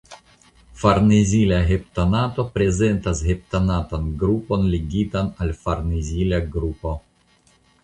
Farnezila 0.83 1.59
heptanato 1.71 2.45
prezentas 2.55 3.21
heptanatan 3.29 4.09
grupon 4.25 4.67
ligitan 4.73 5.31
al 5.47 5.55
farnezila 5.63 6.43
grupo. 6.59 6.99